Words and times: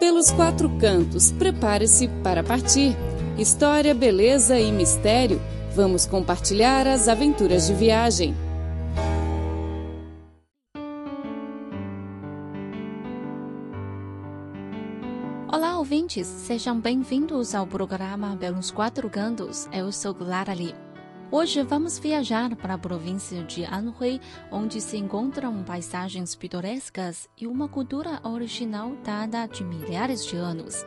Pelos 0.00 0.30
quatro 0.30 0.70
cantos, 0.78 1.30
prepare-se 1.30 2.08
para 2.24 2.42
partir. 2.42 2.96
História, 3.36 3.94
beleza 3.94 4.58
e 4.58 4.72
mistério. 4.72 5.38
Vamos 5.76 6.06
compartilhar 6.06 6.86
as 6.86 7.06
aventuras 7.06 7.66
de 7.66 7.74
viagem. 7.74 8.34
Olá, 15.52 15.78
ouvintes! 15.78 16.26
Sejam 16.26 16.80
bem-vindos 16.80 17.54
ao 17.54 17.66
programa 17.66 18.34
Pelos 18.40 18.70
Quatro 18.70 19.10
Cantos. 19.10 19.68
Eu 19.70 19.92
sou 19.92 20.14
Clara 20.14 20.54
Lee. 20.54 20.74
Hoje 21.32 21.62
vamos 21.62 21.96
viajar 21.96 22.56
para 22.56 22.74
a 22.74 22.78
província 22.78 23.44
de 23.44 23.64
Anhui, 23.64 24.20
onde 24.50 24.80
se 24.80 24.96
encontram 24.96 25.62
paisagens 25.62 26.34
pitorescas 26.34 27.28
e 27.38 27.46
uma 27.46 27.68
cultura 27.68 28.20
original 28.24 28.96
dada 29.04 29.46
de 29.46 29.62
milhares 29.62 30.26
de 30.26 30.34
anos. 30.34 30.84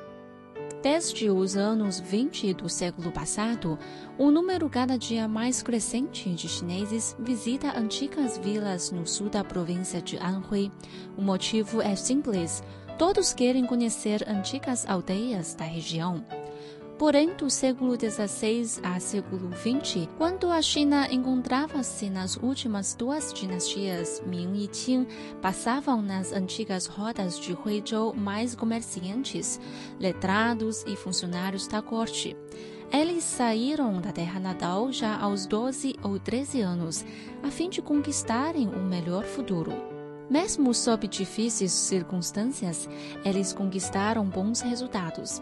Desde 0.82 1.30
os 1.30 1.55
anos 1.55 2.02
20 2.02 2.55
do 2.55 2.68
século 2.68 3.09
passado, 3.09 3.80
um 4.20 4.30
número 4.30 4.70
cada 4.70 4.98
dia 4.98 5.30
mais 5.30 5.63
crescente 5.63 6.30
de 6.32 6.49
chineses 6.49 7.16
visita 7.18 7.80
antigas 7.80 8.38
vilas 8.38 8.91
no 8.91 9.07
sul 9.07 9.30
da 9.30 9.46
província 9.46 10.02
de 10.02 10.18
Anhui. 10.18 10.70
O 11.18 11.21
motivo 11.21 11.82
é 11.82 11.96
simples: 11.96 12.62
todos 12.99 13.34
querem 13.34 13.66
conhecer 13.66 14.27
antigas 14.27 14.85
aldeias 14.85 15.55
da 15.55 15.63
região. 15.63 16.21
Porém, 16.98 17.34
do 17.36 17.50
século 17.50 17.96
XVI 17.96 18.80
a 18.84 19.00
século 19.00 19.50
XX, 19.52 20.08
quando 20.18 20.50
a 20.50 20.62
China 20.62 21.08
encontrava-se 21.12 22.10
nas 22.10 22.38
últimas 22.38 22.94
duas 22.94 23.34
dinastias 23.34 24.22
Ming 24.26 24.64
e 24.64 24.68
Qing, 24.68 25.08
passavam 25.42 26.02
nas 26.02 26.32
antigas 26.32 26.86
rodas 26.86 27.40
de 27.40 27.54
Huizhou 27.54 28.14
mais 28.14 28.56
comerciantes, 28.56 29.60
letrados 30.00 30.84
e 30.86 30.96
funcionários 30.96 31.68
da 31.68 31.82
corte. 31.82 32.38
Eles 32.91 33.24
saíram 33.24 34.00
da 34.00 34.12
terra 34.12 34.40
natal 34.40 34.91
já 34.91 35.18
aos 35.18 35.48
12 35.48 35.96
ou 36.04 36.20
13 36.20 36.62
anos, 36.62 37.04
a 37.41 37.50
fim 37.50 37.72
de 37.72 37.82
conquistarem 37.82 38.70
um 38.70 38.85
melhor 38.85 39.24
futuro. 39.24 39.74
Mesmo 40.30 40.74
sob 40.74 41.07
difíceis 41.07 41.72
circunstâncias, 41.72 42.88
eles 43.26 43.52
conquistaram 43.52 44.26
bons 44.26 44.62
resultados. 44.62 45.41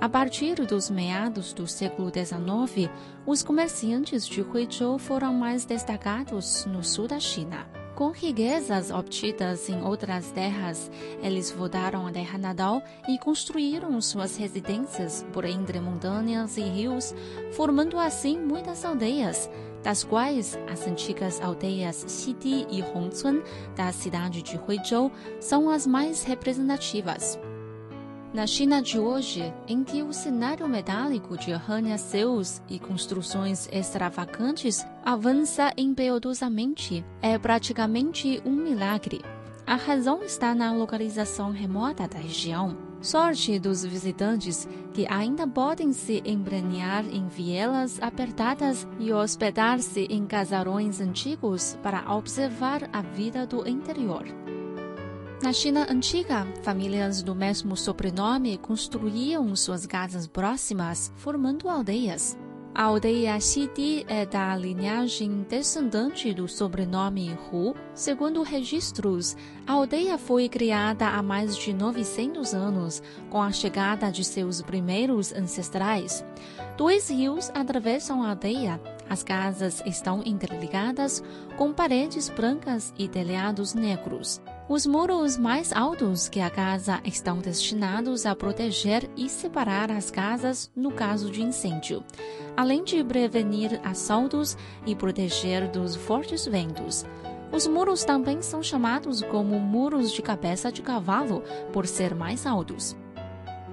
A 0.00 0.08
partir 0.08 0.54
dos 0.54 0.88
meados 0.88 1.52
do 1.52 1.66
século 1.66 2.08
XIX, 2.08 2.90
os 3.26 3.42
comerciantes 3.42 4.26
de 4.26 4.40
Huizhou 4.40 4.98
foram 4.98 5.34
mais 5.34 5.66
destacados 5.66 6.64
no 6.64 6.82
sul 6.82 7.06
da 7.06 7.20
China. 7.20 7.68
Com 7.94 8.10
riquezas 8.10 8.90
obtidas 8.90 9.68
em 9.68 9.82
outras 9.82 10.30
terras, 10.30 10.90
eles 11.22 11.50
voltaram 11.50 12.06
à 12.06 12.10
terra 12.10 12.38
natal 12.38 12.82
e 13.06 13.18
construíram 13.18 14.00
suas 14.00 14.38
residências 14.38 15.22
por 15.34 15.44
entre 15.44 15.78
montanhas 15.80 16.56
e 16.56 16.62
rios, 16.62 17.14
formando 17.52 17.98
assim 17.98 18.38
muitas 18.38 18.86
aldeias, 18.86 19.50
das 19.82 20.02
quais 20.02 20.58
as 20.72 20.86
antigas 20.86 21.42
aldeias 21.42 22.06
Xidi 22.08 22.66
e 22.70 22.82
Hongcun 22.82 23.42
da 23.76 23.92
cidade 23.92 24.40
de 24.40 24.56
Huizhou 24.56 25.12
são 25.40 25.68
as 25.68 25.86
mais 25.86 26.22
representativas. 26.22 27.38
Na 28.32 28.46
China 28.46 28.80
de 28.80 28.96
hoje, 28.96 29.52
em 29.66 29.82
que 29.82 30.04
o 30.04 30.12
cenário 30.12 30.68
metálico 30.68 31.36
de 31.36 31.52
arranha-céus 31.52 32.62
e 32.70 32.78
construções 32.78 33.68
extravagantes 33.72 34.86
avança 35.04 35.72
impetuosamente, 35.76 37.04
é 37.20 37.36
praticamente 37.36 38.40
um 38.44 38.52
milagre. 38.52 39.20
A 39.66 39.74
razão 39.74 40.22
está 40.22 40.54
na 40.54 40.72
localização 40.72 41.50
remota 41.50 42.06
da 42.06 42.18
região. 42.18 42.76
Sorte 43.00 43.58
dos 43.58 43.84
visitantes 43.84 44.68
que 44.94 45.08
ainda 45.08 45.44
podem 45.44 45.92
se 45.92 46.22
embrenhar 46.24 47.04
em 47.06 47.26
vielas 47.26 48.00
apertadas 48.00 48.86
e 49.00 49.12
hospedar-se 49.12 50.02
em 50.02 50.24
casarões 50.24 51.00
antigos 51.00 51.76
para 51.82 52.14
observar 52.14 52.88
a 52.92 53.02
vida 53.02 53.44
do 53.44 53.66
interior. 53.66 54.24
Na 55.42 55.54
China 55.54 55.86
antiga, 55.88 56.46
famílias 56.62 57.22
do 57.22 57.34
mesmo 57.34 57.74
sobrenome 57.74 58.58
construíam 58.58 59.56
suas 59.56 59.86
casas 59.86 60.26
próximas, 60.26 61.10
formando 61.16 61.66
aldeias. 61.66 62.36
A 62.74 62.84
aldeia 62.84 63.40
Xidi 63.40 64.04
é 64.06 64.26
da 64.26 64.54
linhagem 64.54 65.44
descendente 65.48 66.34
do 66.34 66.46
sobrenome 66.46 67.36
Hu. 67.50 67.74
Segundo 67.94 68.42
registros, 68.42 69.34
a 69.66 69.72
aldeia 69.72 70.18
foi 70.18 70.46
criada 70.46 71.08
há 71.08 71.22
mais 71.22 71.56
de 71.56 71.72
900 71.72 72.52
anos, 72.52 73.02
com 73.30 73.42
a 73.42 73.50
chegada 73.50 74.12
de 74.12 74.22
seus 74.22 74.60
primeiros 74.60 75.32
ancestrais. 75.32 76.22
Dois 76.76 77.08
rios 77.08 77.50
atravessam 77.54 78.22
a 78.22 78.30
aldeia. 78.30 78.78
As 79.10 79.24
casas 79.24 79.82
estão 79.84 80.22
interligadas, 80.24 81.20
com 81.56 81.72
paredes 81.72 82.28
brancas 82.28 82.94
e 82.96 83.08
telhados 83.08 83.74
negros. 83.74 84.40
Os 84.68 84.86
muros 84.86 85.36
mais 85.36 85.72
altos 85.72 86.28
que 86.28 86.38
a 86.38 86.48
casa 86.48 87.00
estão 87.04 87.38
destinados 87.38 88.24
a 88.24 88.36
proteger 88.36 89.10
e 89.16 89.28
separar 89.28 89.90
as 89.90 90.12
casas 90.12 90.70
no 90.76 90.92
caso 90.92 91.28
de 91.28 91.42
incêndio, 91.42 92.04
além 92.56 92.84
de 92.84 93.02
prevenir 93.02 93.80
assaltos 93.82 94.56
e 94.86 94.94
proteger 94.94 95.66
dos 95.66 95.96
fortes 95.96 96.46
ventos. 96.46 97.04
Os 97.50 97.66
muros 97.66 98.04
também 98.04 98.40
são 98.40 98.62
chamados 98.62 99.22
como 99.22 99.58
muros 99.58 100.12
de 100.12 100.22
cabeça 100.22 100.70
de 100.70 100.82
cavalo 100.82 101.42
por 101.72 101.84
ser 101.84 102.14
mais 102.14 102.46
altos. 102.46 102.96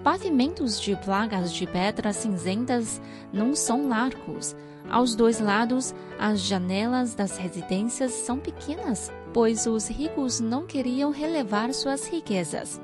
Pavimentos 0.04 0.82
de 0.82 0.96
placas 0.96 1.54
de 1.54 1.68
pedras 1.68 2.16
cinzentas 2.16 3.00
não 3.32 3.54
são 3.54 3.88
largos. 3.88 4.56
Aos 4.90 5.16
dois 5.16 5.40
lados, 5.40 5.94
as 6.20 6.40
janelas 6.42 7.14
das 7.14 7.38
residências 7.38 8.12
são 8.12 8.38
pequenas 8.40 9.12
pois 9.38 9.68
os 9.68 9.88
ricos 9.88 10.40
não 10.40 10.66
queriam 10.66 11.12
relevar 11.12 11.72
suas 11.72 12.08
riquezas. 12.08 12.82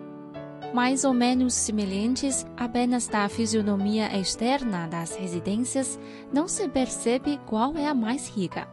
Mais 0.71 1.03
ou 1.03 1.11
menos 1.11 1.55
semelhantes 1.55 2.45
apenas 2.55 3.07
da 3.07 3.27
fisionomia 3.27 4.15
externa 4.19 4.87
das 4.87 5.15
residências, 5.15 5.99
não 6.31 6.47
se 6.47 6.69
percebe 6.69 7.39
qual 7.47 7.75
é 7.75 7.87
a 7.87 7.93
mais 7.95 8.29
rica. 8.29 8.67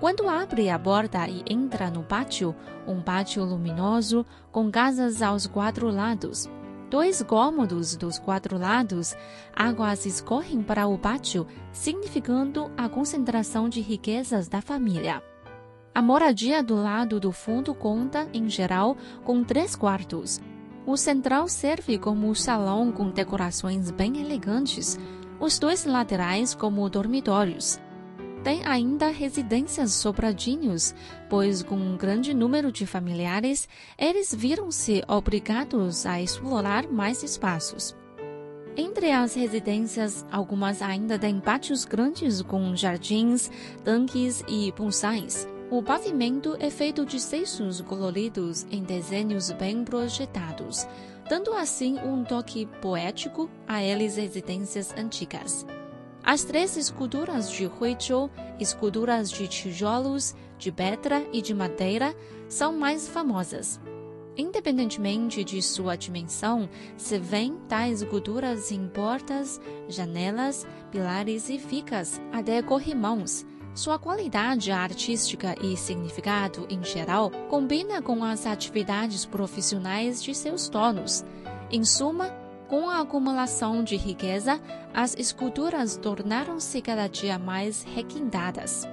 Quando 0.00 0.26
abre 0.26 0.70
a 0.70 0.78
porta 0.78 1.28
e 1.28 1.42
entra 1.46 1.90
no 1.90 2.02
pátio, 2.02 2.56
um 2.86 3.02
pátio 3.02 3.44
luminoso 3.44 4.24
com 4.50 4.70
casas 4.70 5.20
aos 5.20 5.46
quatro 5.46 5.90
lados. 5.90 6.48
Dois 6.94 7.20
cômodos 7.24 7.96
dos 7.96 8.20
quatro 8.20 8.56
lados, 8.56 9.16
águas 9.52 10.06
escorrem 10.06 10.62
para 10.62 10.86
o 10.86 10.96
pátio, 10.96 11.44
significando 11.72 12.70
a 12.76 12.88
concentração 12.88 13.68
de 13.68 13.80
riquezas 13.80 14.46
da 14.46 14.62
família. 14.62 15.20
A 15.92 16.00
moradia 16.00 16.62
do 16.62 16.76
lado 16.76 17.18
do 17.18 17.32
fundo 17.32 17.74
conta, 17.74 18.28
em 18.32 18.48
geral, 18.48 18.96
com 19.24 19.42
três 19.42 19.74
quartos. 19.74 20.40
O 20.86 20.96
central 20.96 21.48
serve 21.48 21.98
como 21.98 22.32
salão 22.32 22.92
com 22.92 23.10
decorações 23.10 23.90
bem 23.90 24.20
elegantes, 24.20 24.96
os 25.40 25.58
dois 25.58 25.84
laterais 25.84 26.54
como 26.54 26.88
dormitórios. 26.88 27.80
Tem 28.44 28.60
ainda 28.66 29.08
residências 29.08 29.92
sobradinhos, 29.94 30.94
pois 31.30 31.62
com 31.62 31.76
um 31.76 31.96
grande 31.96 32.34
número 32.34 32.70
de 32.70 32.86
familiares, 32.86 33.66
eles 33.98 34.34
viram-se 34.34 35.02
obrigados 35.08 36.04
a 36.04 36.20
explorar 36.20 36.86
mais 36.86 37.22
espaços. 37.22 37.96
Entre 38.76 39.10
as 39.10 39.34
residências, 39.34 40.26
algumas 40.30 40.82
ainda 40.82 41.18
têm 41.18 41.40
pátios 41.40 41.86
grandes 41.86 42.42
com 42.42 42.76
jardins, 42.76 43.50
tanques 43.82 44.44
e 44.46 44.70
bonsais. 44.72 45.48
O 45.70 45.82
pavimento 45.82 46.54
é 46.60 46.68
feito 46.68 47.06
de 47.06 47.18
seixos 47.18 47.80
coloridos 47.80 48.66
em 48.70 48.82
desenhos 48.82 49.50
bem 49.52 49.84
projetados, 49.84 50.86
dando 51.30 51.54
assim 51.54 51.98
um 52.00 52.22
toque 52.22 52.66
poético 52.82 53.48
a 53.66 53.82
eles 53.82 54.16
residências 54.16 54.92
antigas. 54.98 55.64
As 56.24 56.42
três 56.42 56.76
esculturas 56.76 57.50
de 57.50 57.66
Huizhou, 57.66 58.30
esculturas 58.58 59.30
de 59.30 59.46
tijolos, 59.46 60.34
de 60.58 60.72
pedra 60.72 61.22
e 61.32 61.42
de 61.42 61.52
madeira, 61.52 62.16
são 62.48 62.72
mais 62.72 63.06
famosas. 63.06 63.78
Independentemente 64.36 65.44
de 65.44 65.60
sua 65.60 65.96
dimensão, 65.96 66.68
se 66.96 67.18
vêem 67.18 67.56
tais 67.68 68.02
esculturas 68.02 68.72
em 68.72 68.88
portas, 68.88 69.60
janelas, 69.86 70.66
pilares 70.90 71.48
e 71.50 71.58
ficas, 71.58 72.20
até 72.32 72.60
corrimãos, 72.62 73.44
sua 73.74 73.98
qualidade 73.98 74.70
artística 74.70 75.56
e 75.60 75.76
significado 75.76 76.64
em 76.70 76.82
geral 76.84 77.30
combina 77.50 78.00
com 78.00 78.22
as 78.22 78.46
atividades 78.46 79.26
profissionais 79.26 80.22
de 80.22 80.32
seus 80.32 80.68
donos. 80.68 81.24
Em 81.72 81.84
suma, 81.84 82.28
com 82.68 82.88
a 82.88 83.00
acumulação 83.00 83.84
de 83.84 83.96
riqueza, 83.96 84.60
as 84.92 85.14
esculturas 85.16 85.96
tornaram-se 85.96 86.80
cada 86.80 87.06
dia 87.06 87.38
mais 87.38 87.82
requintadas. 87.82 88.86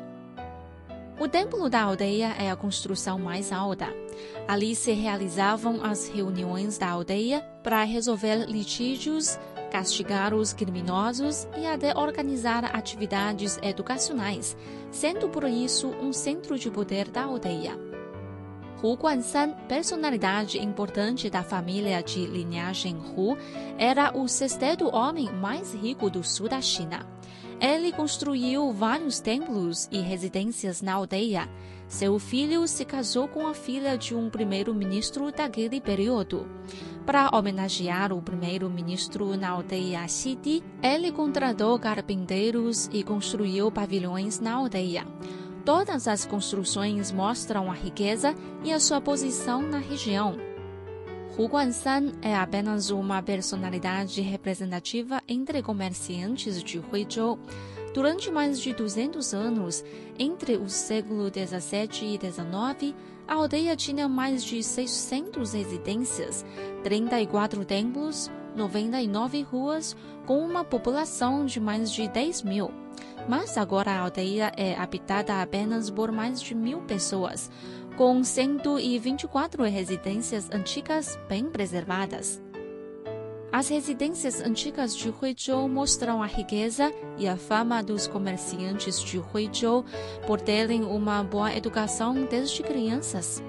O 1.19 1.27
templo 1.27 1.69
da 1.69 1.83
aldeia 1.83 2.33
é 2.39 2.49
a 2.49 2.55
construção 2.55 3.19
mais 3.19 3.51
alta. 3.51 3.87
Ali 4.47 4.75
se 4.75 4.91
realizavam 4.91 5.83
as 5.83 6.07
reuniões 6.07 6.79
da 6.79 6.89
aldeia 6.89 7.41
para 7.61 7.83
resolver 7.83 8.45
litígios, 8.47 9.37
castigar 9.71 10.33
os 10.33 10.51
criminosos 10.51 11.47
e 11.55 11.65
até 11.65 11.95
organizar 11.95 12.75
atividades 12.75 13.59
educacionais, 13.61 14.57
sendo 14.89 15.29
por 15.29 15.43
isso 15.43 15.89
um 16.01 16.11
centro 16.11 16.57
de 16.57 16.71
poder 16.71 17.07
da 17.07 17.23
aldeia. 17.23 17.90
Hu 18.81 18.95
Guansan, 18.95 19.51
personalidade 19.67 20.57
importante 20.57 21.29
da 21.29 21.43
família 21.43 22.01
de 22.01 22.25
linhagem 22.25 22.95
Hu, 22.95 23.37
era 23.77 24.11
o 24.17 24.27
sexto 24.27 24.87
homem 24.91 25.31
mais 25.31 25.71
rico 25.71 26.09
do 26.09 26.23
sul 26.23 26.49
da 26.49 26.59
China. 26.59 27.05
Ele 27.59 27.91
construiu 27.91 28.73
vários 28.73 29.19
templos 29.19 29.87
e 29.91 29.99
residências 29.99 30.81
na 30.81 30.93
aldeia. 30.93 31.47
Seu 31.87 32.17
filho 32.17 32.67
se 32.67 32.83
casou 32.83 33.27
com 33.27 33.45
a 33.45 33.53
filha 33.53 33.95
de 33.95 34.15
um 34.15 34.31
primeiro-ministro 34.31 35.31
daquele 35.31 35.79
período. 35.79 36.47
Para 37.05 37.29
homenagear 37.31 38.11
o 38.11 38.19
primeiro-ministro 38.19 39.37
na 39.37 39.49
aldeia 39.49 40.07
Xidi, 40.07 40.63
ele 40.81 41.11
contratou 41.11 41.77
carpinteiros 41.77 42.89
e 42.91 43.03
construiu 43.03 43.71
pavilhões 43.71 44.39
na 44.39 44.53
aldeia. 44.53 45.05
Todas 45.63 46.07
as 46.07 46.25
construções 46.25 47.11
mostram 47.11 47.69
a 47.69 47.73
riqueza 47.73 48.35
e 48.63 48.73
a 48.73 48.79
sua 48.79 48.99
posição 48.99 49.61
na 49.61 49.77
região. 49.77 50.35
Hu 51.37 51.47
Guansan 51.47 52.13
é 52.21 52.35
apenas 52.35 52.89
uma 52.89 53.21
personalidade 53.21 54.21
representativa 54.21 55.21
entre 55.27 55.61
comerciantes 55.61 56.63
de 56.63 56.79
Huizhou. 56.79 57.39
Durante 57.93 58.31
mais 58.31 58.59
de 58.59 58.73
200 58.73 59.33
anos, 59.33 59.83
entre 60.17 60.57
os 60.57 60.73
séculos 60.73 61.31
17 61.31 62.05
e 62.05 62.17
19, 62.17 62.95
a 63.27 63.35
aldeia 63.35 63.75
tinha 63.75 64.09
mais 64.09 64.43
de 64.43 64.63
600 64.63 65.53
residências, 65.53 66.43
34 66.83 67.63
templos, 67.65 68.31
99 68.55 69.43
ruas, 69.43 69.95
com 70.25 70.39
uma 70.39 70.63
população 70.63 71.45
de 71.45 71.59
mais 71.59 71.91
de 71.91 72.07
10 72.07 72.41
mil. 72.41 72.80
Mas 73.27 73.57
agora 73.57 73.91
a 73.91 73.99
aldeia 73.99 74.51
é 74.57 74.75
habitada 74.75 75.41
apenas 75.41 75.89
por 75.89 76.11
mais 76.11 76.41
de 76.41 76.55
mil 76.55 76.81
pessoas, 76.81 77.49
com 77.97 78.23
124 78.23 79.63
residências 79.63 80.49
antigas 80.51 81.19
bem 81.27 81.45
preservadas. 81.45 82.41
As 83.51 83.67
residências 83.67 84.41
antigas 84.41 84.95
de 84.95 85.09
Huizhou 85.09 85.67
mostram 85.67 86.23
a 86.23 86.25
riqueza 86.25 86.91
e 87.17 87.27
a 87.27 87.35
fama 87.35 87.83
dos 87.83 88.07
comerciantes 88.07 89.01
de 89.01 89.19
Huizhou 89.19 89.83
por 90.25 90.39
terem 90.39 90.83
uma 90.83 91.21
boa 91.21 91.53
educação 91.53 92.15
desde 92.25 92.63
crianças. 92.63 93.43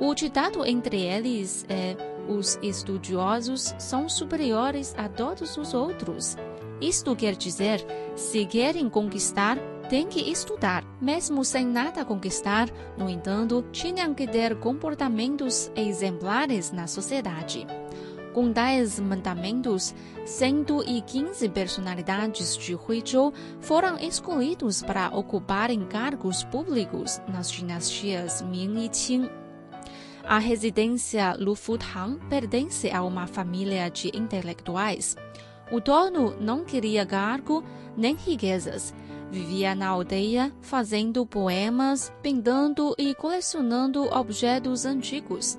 O 0.00 0.12
ditado 0.12 0.66
entre 0.66 1.00
eles 1.02 1.64
é: 1.68 1.96
os 2.28 2.58
estudiosos 2.60 3.74
são 3.78 4.08
superiores 4.08 4.92
a 4.98 5.08
todos 5.08 5.56
os 5.56 5.72
outros. 5.72 6.36
Isto 6.80 7.16
quer 7.16 7.34
dizer, 7.34 7.84
se 8.14 8.46
querem 8.46 8.88
conquistar, 8.88 9.58
têm 9.88 10.06
que 10.06 10.30
estudar. 10.30 10.84
Mesmo 11.00 11.44
sem 11.44 11.66
nada 11.66 12.04
conquistar, 12.04 12.68
no 12.96 13.08
entanto, 13.08 13.64
tinham 13.72 14.14
que 14.14 14.26
ter 14.26 14.56
comportamentos 14.58 15.70
exemplares 15.74 16.70
na 16.70 16.86
sociedade. 16.86 17.66
Com 18.32 18.52
dez 18.52 19.00
mandamentos, 19.00 19.94
115 20.24 21.48
personalidades 21.48 22.56
de 22.56 22.76
Huizhou 22.76 23.32
foram 23.60 23.98
escolhidos 23.98 24.82
para 24.82 25.08
ocuparem 25.08 25.84
cargos 25.86 26.44
públicos 26.44 27.20
nas 27.26 27.50
dinastias 27.50 28.42
Ming 28.42 28.84
e 28.84 28.88
Qing. 28.90 29.28
A 30.22 30.38
residência 30.38 31.34
Lufutang 31.38 32.18
pertence 32.28 32.90
a 32.90 33.02
uma 33.02 33.26
família 33.26 33.90
de 33.90 34.14
intelectuais. 34.14 35.16
O 35.70 35.80
dono 35.80 36.34
não 36.40 36.64
queria 36.64 37.04
cargo 37.04 37.62
nem 37.96 38.14
riquezas. 38.14 38.94
Vivia 39.30 39.74
na 39.74 39.88
aldeia, 39.88 40.50
fazendo 40.62 41.26
poemas, 41.26 42.10
pintando 42.22 42.94
e 42.96 43.14
colecionando 43.14 44.04
objetos 44.04 44.86
antigos. 44.86 45.58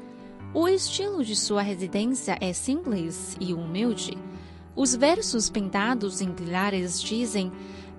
O 0.54 0.68
estilo 0.68 1.24
de 1.24 1.36
sua 1.36 1.62
residência 1.62 2.36
é 2.42 2.52
simples 2.52 3.38
e 3.40 3.54
humilde. 3.54 4.18
Os 4.76 4.96
versos 4.96 5.50
pintados 5.50 6.22
em 6.22 6.32
pilares 6.32 7.00
dizem: 7.00 7.52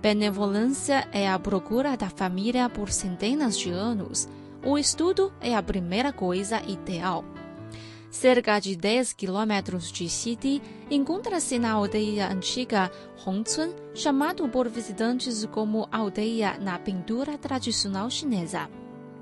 Benevolência 0.02 1.06
é 1.12 1.28
a 1.28 1.38
procura 1.38 1.96
da 1.96 2.10
família 2.10 2.68
por 2.68 2.90
centenas 2.90 3.56
de 3.56 3.70
anos. 3.70 4.28
O 4.64 4.76
estudo 4.76 5.32
é 5.40 5.54
a 5.54 5.62
primeira 5.62 6.12
coisa 6.12 6.60
ideal. 6.66 7.24
Cerca 8.10 8.58
de 8.58 8.74
10 8.74 9.12
quilômetros 9.12 9.92
de 9.92 10.08
Xidi, 10.08 10.60
encontra-se 10.90 11.60
na 11.60 11.70
aldeia 11.70 12.28
antiga 12.28 12.90
Hongcun, 13.24 13.72
chamado 13.94 14.48
por 14.48 14.68
visitantes 14.68 15.46
como 15.46 15.88
aldeia 15.92 16.58
na 16.58 16.76
pintura 16.76 17.38
tradicional 17.38 18.10
chinesa. 18.10 18.68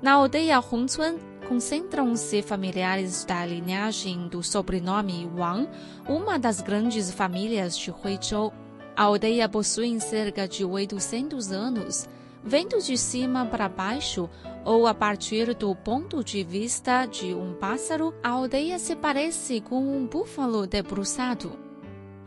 Na 0.01 0.13
aldeia 0.13 0.59
Hongcun, 0.59 1.19
concentram-se 1.47 2.41
familiares 2.41 3.23
da 3.25 3.45
linhagem 3.45 4.27
do 4.27 4.41
sobrenome 4.41 5.29
Wang, 5.37 5.69
uma 6.07 6.39
das 6.39 6.59
grandes 6.59 7.11
famílias 7.11 7.77
de 7.77 7.91
Huizhou. 7.91 8.51
A 8.95 9.03
aldeia 9.03 9.47
possui 9.47 9.99
cerca 9.99 10.47
de 10.47 10.65
800 10.65 11.51
anos. 11.51 12.09
Vendo 12.43 12.81
de 12.81 12.97
cima 12.97 13.45
para 13.45 13.69
baixo, 13.69 14.29
ou 14.65 14.87
a 14.87 14.93
partir 14.93 15.53
do 15.55 15.75
ponto 15.75 16.23
de 16.23 16.43
vista 16.43 17.05
de 17.05 17.33
um 17.33 17.53
pássaro, 17.53 18.13
a 18.23 18.29
aldeia 18.29 18.77
se 18.77 18.95
parece 18.95 19.61
com 19.61 19.79
um 19.79 20.05
búfalo 20.05 20.67
debruçado. 20.67 21.51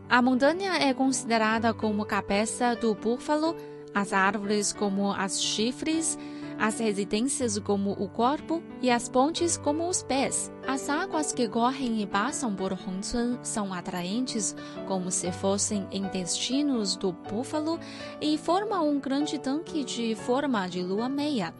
A 0.09 0.21
montanha 0.21 0.75
é 0.75 0.93
considerada 0.93 1.73
como 1.73 2.05
cabeça 2.05 2.75
do 2.75 2.95
búfalo, 2.95 3.57
as 3.95 4.13
árvores 4.13 4.73
como 4.73 5.13
as 5.13 5.43
chifres, 5.43 6.19
as 6.59 6.79
residências 6.79 7.59
como 7.59 7.93
o 7.93 8.09
corpo 8.09 8.63
e 8.81 8.91
as 8.91 9.09
pontes 9.09 9.57
como 9.57 9.89
os 9.89 10.03
pés. 10.03 10.53
As 10.67 10.89
águas 10.89 11.33
que 11.33 11.49
correm 11.49 12.03
e 12.03 12.07
passam 12.07 12.55
por 12.55 12.73
Hongcun 12.73 13.39
são 13.43 13.73
atraentes 13.73 14.55
como 14.87 15.11
se 15.11 15.31
fossem 15.33 15.87
intestinos 15.91 16.97
do 16.97 17.13
búfalo 17.13 17.79
e 18.21 18.39
formam 18.39 18.89
um 18.89 19.01
grande 19.01 19.39
tanque 19.39 19.85
de 19.85 20.15
forma 20.15 20.69
de 20.69 20.83
lua 20.83 21.09
meia 21.09 21.55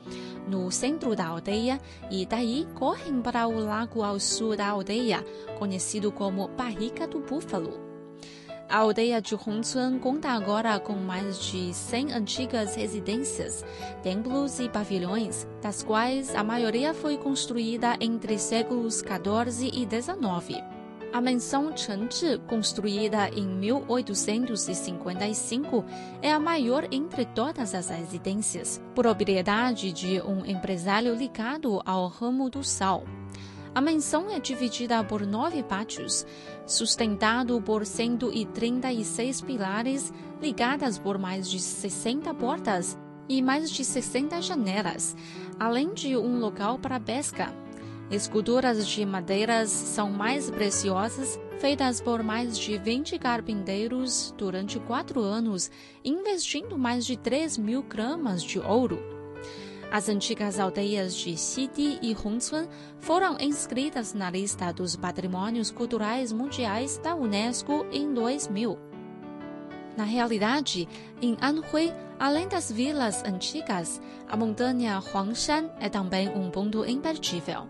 no 0.47 0.71
centro 0.71 1.15
da 1.15 1.27
aldeia 1.27 1.81
e 2.11 2.27
daí 2.27 2.67
correm 2.75 3.21
para 3.21 3.47
o 3.47 3.59
lago 3.59 4.03
ao 4.03 4.19
sul 4.19 4.57
da 4.57 4.69
aldeia, 4.69 5.25
conhecido 5.59 6.11
como 6.11 6.49
Barrica 6.49 7.07
do 7.07 7.21
Búfalo. 7.21 7.92
A 8.73 8.79
aldeia 8.79 9.21
de 9.21 9.35
Hongcun 9.35 9.99
conta 9.99 10.31
agora 10.31 10.81
com 10.81 10.95
mais 10.95 11.39
de 11.39 11.75
100 11.75 12.15
antigas 12.15 12.75
residências, 12.75 13.63
templos 14.03 14.59
e 14.61 14.67
pavilhões, 14.67 15.47
das 15.61 15.83
quais 15.83 16.35
a 16.35 16.43
maioria 16.43 16.95
foi 16.95 17.19
construída 17.19 17.99
entre 18.01 18.39
séculos 18.39 19.03
14 19.03 19.71
e 19.75 19.85
19. 19.85 20.65
A 21.13 21.21
mansão 21.21 21.77
Chengzhi, 21.77 22.39
construída 22.49 23.29
em 23.29 23.47
1855, 23.47 25.85
é 26.23 26.33
a 26.33 26.41
maior 26.41 26.89
entre 26.91 27.27
todas 27.27 27.75
as 27.75 27.91
residências, 27.91 28.81
propriedade 28.95 29.93
de 29.93 30.19
um 30.23 30.47
empresário 30.47 31.15
ligado 31.15 31.83
ao 31.85 32.09
ramo 32.09 32.49
do 32.49 32.65
sal. 32.65 33.05
A 33.75 33.81
mansão 33.81 34.29
é 34.31 34.39
dividida 34.39 35.03
por 35.03 35.27
nove 35.27 35.63
pátios, 35.63 36.27
sustentado 36.67 37.59
por 37.63 37.87
136 37.87 39.41
pilares 39.41 40.13
ligadas 40.43 40.99
por 40.99 41.17
mais 41.17 41.49
de 41.49 41.59
60 41.59 42.35
portas 42.35 42.99
e 43.27 43.41
mais 43.41 43.71
de 43.71 43.83
60 43.83 44.43
janelas, 44.43 45.17
além 45.59 45.95
de 45.95 46.15
um 46.19 46.39
local 46.39 46.79
para 46.79 47.01
pesca. 47.01 47.51
Esculturas 48.11 48.87
de 48.87 49.07
madeiras 49.07 49.71
são 49.71 50.11
mais 50.11 50.51
preciosas, 50.51 51.41
feitas 51.59 51.99
por 51.99 52.23
mais 52.23 52.59
de 52.59 52.77
20 52.77 53.19
carpinteiros 53.19 54.35
durante 54.37 54.79
quatro 54.81 55.23
anos, 55.23 55.71
investindo 56.05 56.77
mais 56.77 57.07
de 57.07 57.17
3 57.17 57.57
mil 57.57 57.83
gramas 57.83 58.43
de 58.43 58.59
ouro. 58.59 59.22
As 59.93 60.09
antigas 60.09 60.59
aldeias 60.59 61.15
de 61.15 61.37
Xidi 61.37 61.99
e 62.01 62.17
Hongcun 62.17 62.67
foram 62.99 63.37
inscritas 63.39 64.15
na 64.15 64.31
lista 64.31 64.73
dos 64.73 64.97
patrimônios 64.97 65.71
culturais 65.71 66.33
mundiais 66.33 66.97
da 66.97 67.15
Unesco 67.15 67.85
em 67.93 68.15
2000. 68.15 68.79
Na 69.95 70.05
realidade, 70.05 70.89
em 71.21 71.37
Anhui, 71.43 71.93
além 72.19 72.49
das 72.49 72.73
vilas 72.73 73.23
antigas, 73.23 74.01
a 74.27 74.35
montanha 74.35 74.99
Huangshan 74.99 75.69
é 75.79 75.91
também 75.91 76.27
um 76.31 76.51
ponto 76.51 76.87
imperdível. 76.87 77.69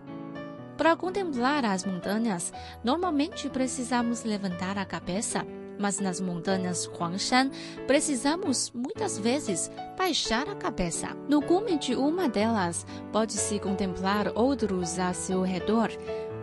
Para 0.77 0.95
contemplar 0.95 1.65
as 1.65 1.83
montanhas, 1.83 2.53
normalmente 2.85 3.49
precisamos 3.49 4.23
levantar 4.23 4.77
a 4.77 4.85
cabeça. 4.85 5.45
Mas 5.79 5.99
nas 5.99 6.19
montanhas 6.19 6.85
Huangshan, 6.85 7.49
precisamos 7.87 8.71
muitas 8.73 9.17
vezes 9.17 9.71
baixar 9.97 10.47
a 10.49 10.55
cabeça. 10.55 11.15
No 11.27 11.41
cume 11.41 11.77
de 11.77 11.95
uma 11.95 12.29
delas, 12.29 12.85
pode-se 13.11 13.59
contemplar 13.59 14.31
outros 14.35 14.99
a 14.99 15.13
seu 15.13 15.41
redor. 15.41 15.89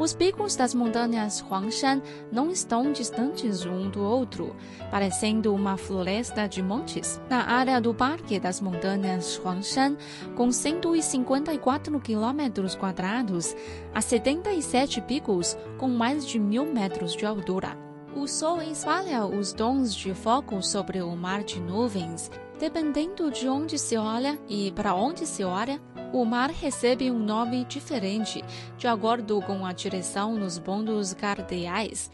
Os 0.01 0.15
picos 0.15 0.57
das 0.57 0.73
montanhas 0.73 1.43
Huangshan 1.43 2.01
não 2.33 2.51
estão 2.51 2.91
distantes 2.91 3.67
um 3.67 3.91
do 3.91 4.03
outro, 4.03 4.57
parecendo 4.91 5.55
uma 5.55 5.77
floresta 5.77 6.49
de 6.49 6.63
montes. 6.63 7.21
Na 7.29 7.45
área 7.45 7.79
do 7.83 7.93
Parque 7.93 8.41
das 8.41 8.63
Montanhas 8.63 9.37
Huangshan, 9.37 9.99
com 10.35 10.51
154 10.51 12.01
quilômetros 12.01 12.75
quadrados, 12.75 13.55
há 13.95 14.01
77 14.01 15.03
picos 15.03 15.55
com 15.77 15.89
mais 15.89 16.27
de 16.27 16.39
mil 16.39 16.65
metros 16.65 17.15
de 17.15 17.27
altura. 17.27 17.90
O 18.15 18.27
Sol 18.27 18.61
espalha 18.61 19.25
os 19.25 19.53
tons 19.53 19.95
de 19.95 20.13
fogo 20.15 20.61
sobre 20.63 21.01
o 21.01 21.15
mar 21.15 21.45
de 21.45 21.61
nuvens. 21.61 22.29
Dependendo 22.59 23.31
de 23.31 23.49
onde 23.49 23.79
se 23.79 23.97
olha 23.97 24.39
e 24.49 24.73
para 24.73 24.95
onde 24.95 25.25
se 25.25 25.45
olha, 25.45 25.81
o 26.13 26.25
mar 26.25 26.51
recebe 26.51 27.09
um 27.11 27.19
nome 27.19 27.65
diferente, 27.65 28.45
de 28.77 28.89
acordo 28.89 29.41
com 29.43 29.65
a 29.65 29.73
direção 29.73 30.35
nos 30.35 30.59
pontos 30.59 31.15
cardeais. 31.15 32.11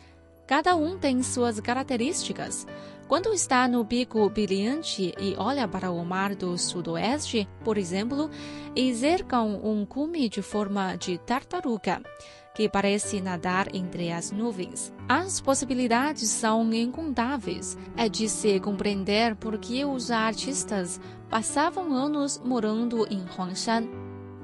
Cada 0.46 0.76
um 0.76 0.98
tem 0.98 1.22
suas 1.22 1.58
características. 1.60 2.66
Quando 3.08 3.32
está 3.32 3.66
no 3.66 3.84
pico 3.84 4.28
brilhante 4.28 5.14
e 5.18 5.34
olha 5.38 5.66
para 5.66 5.90
o 5.90 6.04
mar 6.04 6.34
do 6.34 6.58
sudoeste, 6.58 7.48
por 7.64 7.78
exemplo, 7.78 8.30
e 8.74 8.94
cercam 8.94 9.60
um 9.64 9.86
cume 9.86 10.28
de 10.28 10.42
forma 10.42 10.94
de 10.96 11.16
tartaruga, 11.18 12.02
que 12.56 12.70
parece 12.70 13.20
nadar 13.20 13.68
entre 13.74 14.10
as 14.10 14.32
nuvens. 14.32 14.90
As 15.06 15.42
possibilidades 15.42 16.30
são 16.30 16.72
incontáveis. 16.72 17.76
É 17.94 18.08
de 18.08 18.30
se 18.30 18.58
compreender 18.60 19.36
por 19.36 19.58
que 19.58 19.84
os 19.84 20.10
artistas 20.10 20.98
passavam 21.28 21.92
anos 21.92 22.40
morando 22.42 23.06
em 23.12 23.22
Huangshan. 23.26 23.86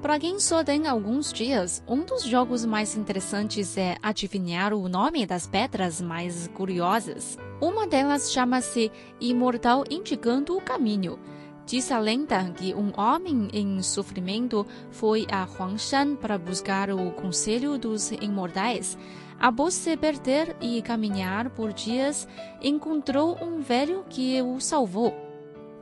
Para 0.02 0.18
quem 0.18 0.38
só 0.38 0.62
tem 0.62 0.86
alguns 0.86 1.32
dias, 1.32 1.82
um 1.88 2.04
dos 2.04 2.24
jogos 2.24 2.66
mais 2.66 2.94
interessantes 2.96 3.78
é 3.78 3.96
adivinhar 4.02 4.74
o 4.74 4.90
nome 4.90 5.24
das 5.24 5.46
pedras 5.46 6.02
mais 6.02 6.48
curiosas. 6.48 7.38
Uma 7.62 7.86
delas 7.86 8.30
chama-se 8.30 8.92
Imortal 9.20 9.84
Indicando 9.88 10.54
o 10.54 10.60
Caminho. 10.60 11.18
Diz 11.64 11.92
a 11.92 11.98
lenda 11.98 12.50
que 12.56 12.74
um 12.74 12.92
homem 12.96 13.48
em 13.52 13.80
sofrimento 13.82 14.66
foi 14.90 15.26
a 15.30 15.44
Huangshan 15.44 16.16
para 16.16 16.36
buscar 16.36 16.90
o 16.90 17.12
conselho 17.12 17.78
dos 17.78 18.10
imortais. 18.10 18.98
Após 19.38 19.74
se 19.74 19.96
perder 19.96 20.56
e 20.60 20.82
caminhar 20.82 21.50
por 21.50 21.72
dias, 21.72 22.28
encontrou 22.60 23.38
um 23.42 23.60
velho 23.60 24.04
que 24.08 24.40
o 24.42 24.60
salvou. 24.60 25.14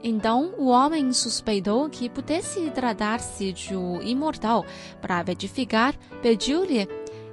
Então 0.02 0.54
o 0.56 0.68
homem 0.68 1.12
suspeitou 1.12 1.88
que 1.88 2.08
pudesse 2.08 2.70
tratar-se 2.70 3.52
de 3.52 3.76
um 3.76 4.00
imortal. 4.02 4.64
Para 5.00 5.22
verificar, 5.22 5.94
pediu-lhe: 6.22 6.88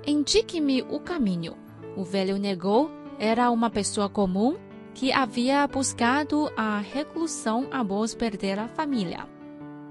indique-me 0.05 0.81
o 0.81 0.99
caminho. 0.99 1.55
O 1.95 2.03
velho 2.03 2.37
negou, 2.37 2.91
era 3.19 3.49
uma 3.51 3.69
pessoa 3.69 4.09
comum 4.09 4.57
que 4.97 5.13
havia 5.13 5.67
buscado 5.67 6.51
a 6.57 6.79
reclusão 6.79 7.67
após 7.69 8.15
perder 8.15 8.57
a 8.57 8.67
família. 8.67 9.27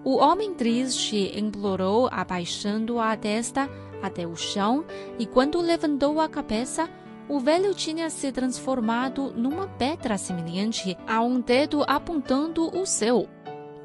O 0.03 0.17
homem 0.17 0.53
triste 0.53 1.31
implorou, 1.39 2.09
abaixando 2.11 2.99
a 2.99 3.17
testa 3.17 3.71
até 4.03 4.27
o 4.27 4.35
chão, 4.35 4.85
e 5.17 5.25
quando 5.25 5.61
levantou 5.61 6.21
a 6.21 6.29
cabeça, 6.29 6.91
o 7.29 7.39
velho 7.39 7.73
tinha 7.73 8.11
se 8.11 8.33
transformado 8.33 9.33
numa 9.37 9.69
pedra 9.69 10.19
semelhante 10.19 10.99
a 11.07 11.23
um 11.23 11.41
dedo 11.41 11.85
apontando 11.87 12.69
o 12.77 12.85
céu. 12.85 13.29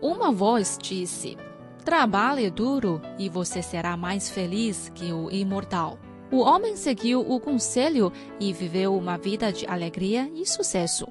Uma 0.02 0.32
voz 0.32 0.76
disse: 0.82 1.38
Trabalhe 1.86 2.50
duro 2.50 3.00
e 3.20 3.30
você 3.30 3.62
será 3.62 3.96
mais 3.96 4.28
feliz 4.28 4.92
que 4.96 5.14
o 5.14 5.30
imortal. 5.30 6.00
O 6.32 6.38
homem 6.38 6.78
seguiu 6.78 7.20
o 7.20 7.42
conselho 7.42 8.12
e 8.40 8.54
viveu 8.54 8.96
uma 8.96 9.18
vida 9.18 9.52
de 9.52 9.68
alegria 9.68 10.32
e 10.34 10.46
sucesso. 10.46 11.06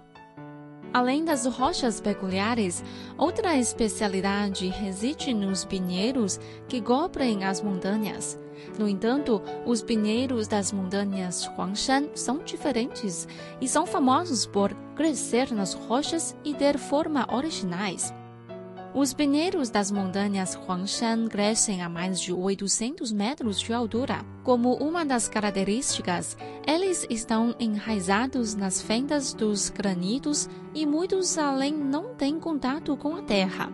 Além 0.94 1.24
das 1.24 1.44
rochas 1.46 2.00
peculiares, 2.00 2.82
outra 3.18 3.54
especialidade 3.56 4.66
reside 4.68 5.34
nos 5.34 5.64
pinheiros 5.64 6.40
que 6.66 6.80
cobrem 6.80 7.44
as 7.44 7.60
montanhas. 7.60 8.38
No 8.78 8.88
entanto, 8.88 9.42
os 9.66 9.82
pinheiros 9.82 10.48
das 10.48 10.72
montanhas 10.72 11.46
Huangshan 11.56 12.08
são 12.14 12.38
diferentes 12.38 13.28
e 13.60 13.68
são 13.68 13.86
famosos 13.86 14.46
por 14.46 14.74
crescer 14.96 15.52
nas 15.52 15.74
rochas 15.74 16.34
e 16.42 16.54
ter 16.54 16.78
forma 16.78 17.26
originais. 17.30 18.12
Os 18.92 19.14
pinheiros 19.14 19.70
das 19.70 19.88
montanhas 19.92 20.56
Huangshan 20.56 21.28
crescem 21.28 21.80
a 21.80 21.88
mais 21.88 22.20
de 22.20 22.32
800 22.32 23.12
metros 23.12 23.60
de 23.60 23.72
altura. 23.72 24.26
Como 24.42 24.74
uma 24.74 25.04
das 25.04 25.28
características, 25.28 26.36
eles 26.66 27.06
estão 27.08 27.54
enraizados 27.60 28.56
nas 28.56 28.82
fendas 28.82 29.32
dos 29.32 29.70
granitos 29.70 30.48
e 30.74 30.84
muitos 30.84 31.38
além 31.38 31.72
não 31.72 32.16
têm 32.16 32.40
contato 32.40 32.96
com 32.96 33.14
a 33.14 33.22
terra. 33.22 33.72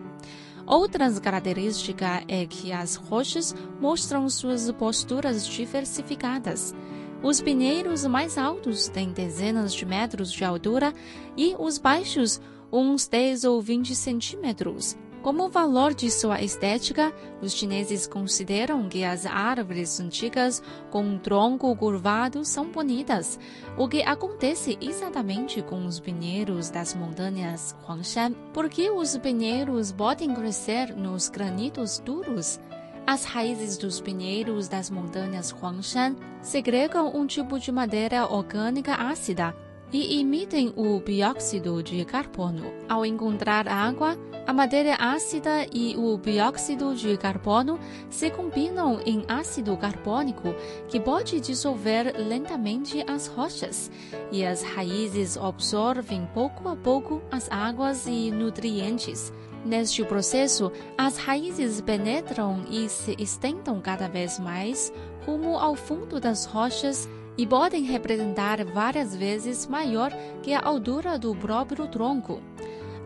Outra 0.67 1.11
característica 1.19 2.23
é 2.27 2.45
que 2.45 2.71
as 2.71 2.95
rochas 2.95 3.55
mostram 3.81 4.29
suas 4.29 4.71
posturas 4.71 5.47
diversificadas. 5.47 6.75
Os 7.23 7.41
pinheiros 7.41 8.05
mais 8.05 8.37
altos 8.37 8.87
têm 8.87 9.11
dezenas 9.11 9.73
de 9.73 9.83
metros 9.83 10.31
de 10.31 10.45
altura 10.45 10.93
e 11.35 11.55
os 11.57 11.79
baixos 11.79 12.39
uns 12.71 13.07
10 13.07 13.45
ou 13.45 13.59
20 13.61 13.95
centímetros. 13.95 14.95
Como 15.27 15.49
valor 15.49 15.93
de 15.93 16.09
sua 16.09 16.41
estética, 16.41 17.13
os 17.41 17.51
chineses 17.51 18.07
consideram 18.07 18.87
que 18.87 19.03
as 19.03 19.25
árvores 19.25 19.99
antigas 19.99 20.63
com 20.89 21.03
um 21.03 21.19
tronco 21.19 21.75
curvado 21.75 22.45
são 22.45 22.71
bonitas, 22.71 23.37
o 23.77 23.89
que 23.89 24.01
acontece 24.03 24.77
exatamente 24.79 25.61
com 25.61 25.85
os 25.85 25.99
pinheiros 25.99 26.69
das 26.69 26.95
montanhas 26.95 27.75
Huangshan, 27.85 28.31
porque 28.53 28.89
os 28.89 29.17
pinheiros 29.17 29.91
podem 29.91 30.33
crescer 30.33 30.95
nos 30.95 31.27
granitos 31.27 31.99
duros. 31.99 32.57
As 33.05 33.25
raízes 33.25 33.77
dos 33.77 33.99
pinheiros 33.99 34.69
das 34.69 34.89
montanhas 34.89 35.51
Huangshan 35.51 36.15
segregam 36.41 37.13
um 37.13 37.27
tipo 37.27 37.59
de 37.59 37.69
madeira 37.69 38.31
orgânica 38.31 38.93
ácida 38.93 39.53
e 39.91 40.21
emitem 40.21 40.71
o 40.77 41.01
bióxido 41.01 41.83
de 41.83 42.05
carbono. 42.05 42.71
Ao 42.87 43.05
encontrar 43.05 43.67
água, 43.67 44.17
a 44.47 44.53
madeira 44.53 44.95
ácida 44.95 45.67
e 45.73 45.97
o 45.97 46.17
bióxido 46.17 46.95
de 46.95 47.17
carbono 47.17 47.77
se 48.09 48.31
combinam 48.31 49.01
em 49.05 49.25
ácido 49.27 49.75
carbônico, 49.75 50.55
que 50.87 51.01
pode 51.01 51.41
dissolver 51.41 52.15
lentamente 52.17 53.03
as 53.05 53.27
rochas, 53.27 53.91
e 54.31 54.45
as 54.45 54.63
raízes 54.63 55.35
absorvem 55.35 56.25
pouco 56.33 56.69
a 56.69 56.77
pouco 56.77 57.21
as 57.29 57.51
águas 57.51 58.07
e 58.07 58.31
nutrientes. 58.31 59.33
Neste 59.65 60.05
processo, 60.05 60.71
as 60.97 61.17
raízes 61.17 61.81
penetram 61.81 62.63
e 62.71 62.87
se 62.87 63.17
estendem 63.19 63.81
cada 63.81 64.07
vez 64.07 64.39
mais 64.39 64.93
rumo 65.25 65.57
ao 65.57 65.75
fundo 65.75 66.21
das 66.21 66.45
rochas 66.45 67.09
e 67.37 67.45
podem 67.45 67.83
representar 67.83 68.63
várias 68.63 69.13
vezes 69.13 69.67
maior 69.67 70.11
que 70.41 70.53
a 70.53 70.61
altura 70.61 71.19
do 71.19 71.35
próprio 71.35 71.85
tronco. 71.87 72.41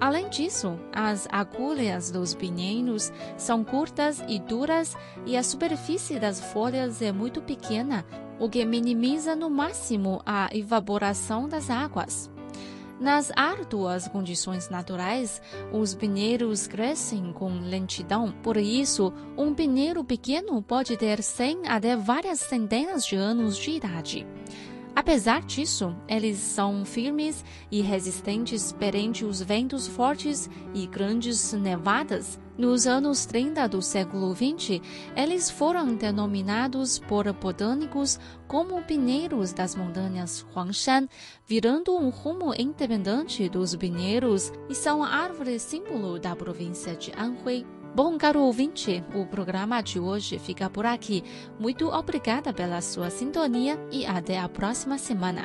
Além 0.01 0.29
disso, 0.29 0.79
as 0.91 1.27
agulhas 1.31 2.09
dos 2.09 2.33
pinheiros 2.33 3.13
são 3.37 3.63
curtas 3.63 4.19
e 4.27 4.39
duras 4.39 4.97
e 5.27 5.37
a 5.37 5.43
superfície 5.43 6.17
das 6.17 6.41
folhas 6.51 7.03
é 7.03 7.11
muito 7.11 7.39
pequena, 7.39 8.03
o 8.39 8.49
que 8.49 8.65
minimiza 8.65 9.35
no 9.35 9.47
máximo 9.47 10.19
a 10.25 10.49
evaporação 10.51 11.47
das 11.47 11.69
águas. 11.69 12.31
Nas 12.99 13.31
árduas 13.35 14.07
condições 14.07 14.69
naturais, 14.69 15.39
os 15.71 15.93
pinheiros 15.93 16.65
crescem 16.65 17.31
com 17.31 17.59
lentidão. 17.59 18.31
Por 18.41 18.57
isso, 18.57 19.13
um 19.37 19.53
pinheiro 19.53 20.03
pequeno 20.03 20.63
pode 20.63 20.97
ter 20.97 21.21
100 21.21 21.67
até 21.67 21.95
várias 21.95 22.39
centenas 22.39 23.05
de 23.05 23.15
anos 23.15 23.55
de 23.55 23.69
idade. 23.69 24.27
Apesar 25.01 25.41
disso, 25.41 25.95
eles 26.07 26.37
são 26.37 26.85
firmes 26.85 27.43
e 27.71 27.81
resistentes 27.81 28.71
perante 28.71 29.25
os 29.25 29.41
ventos 29.41 29.87
fortes 29.87 30.47
e 30.75 30.85
grandes 30.85 31.53
nevadas. 31.53 32.39
Nos 32.55 32.85
anos 32.85 33.25
30 33.25 33.67
do 33.67 33.81
século 33.81 34.31
XX, 34.35 34.79
eles 35.15 35.49
foram 35.49 35.95
denominados 35.95 36.99
por 36.99 37.33
botânicos 37.33 38.19
como 38.47 38.83
pinheiros 38.83 39.51
das 39.53 39.73
montanhas 39.73 40.45
Huangshan, 40.55 41.07
virando 41.47 41.97
um 41.97 42.09
rumo 42.09 42.53
independente 42.53 43.49
dos 43.49 43.75
pinheiros 43.75 44.53
e 44.69 44.75
são 44.75 45.03
a 45.03 45.09
árvore 45.09 45.57
símbolo 45.57 46.19
da 46.19 46.35
província 46.35 46.95
de 46.95 47.11
Anhui. 47.17 47.65
Bom, 47.93 48.17
caro 48.17 48.39
ouvinte, 48.39 49.03
o 49.13 49.25
programa 49.25 49.81
de 49.81 49.99
hoje 49.99 50.39
fica 50.39 50.69
por 50.69 50.85
aqui. 50.85 51.23
Muito 51.59 51.89
obrigada 51.89 52.53
pela 52.53 52.79
sua 52.79 53.09
sintonia 53.09 53.77
e 53.91 54.05
até 54.05 54.39
a 54.39 54.47
próxima 54.47 54.97
semana. 54.97 55.43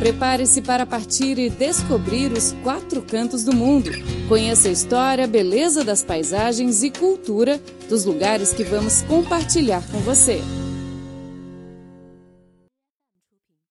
Prepare-se 0.00 0.62
para 0.62 0.84
partir 0.84 1.38
e 1.38 1.48
descobrir 1.48 2.32
os 2.32 2.52
quatro 2.62 3.00
cantos 3.02 3.44
do 3.44 3.54
mundo. 3.54 3.90
Conheça 4.28 4.68
a 4.68 4.72
história, 4.72 5.26
beleza 5.26 5.84
das 5.84 6.02
paisagens 6.02 6.82
e 6.82 6.90
cultura 6.90 7.60
dos 7.88 8.04
lugares 8.04 8.52
que 8.52 8.64
vamos 8.64 9.02
compartilhar 9.02 9.82
com 9.90 9.98
você. 9.98 10.40